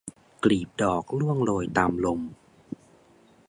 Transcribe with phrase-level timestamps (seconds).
[0.43, 2.19] กลีบดอกร่วงโรยตามลม